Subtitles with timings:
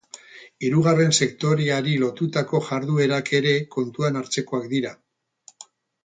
[0.67, 4.93] Hirugarren sektoreari lotutako jarduerak ere kontuan hartzekoak dira.